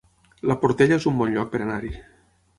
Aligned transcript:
La 0.51 0.55
Portella 0.63 0.97
es 1.03 1.07
un 1.13 1.21
bon 1.21 1.35
lloc 1.37 1.53
per 1.53 1.63
anar-hi 1.67 1.93